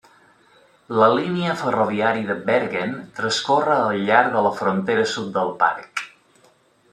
[0.99, 6.05] La línia ferroviària de Bergen transcorre al llarg de la frontera sud del parc.